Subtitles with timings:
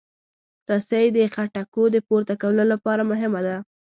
[0.69, 3.55] رسۍ د خټکو د پورته کولو لپاره مهمه ده.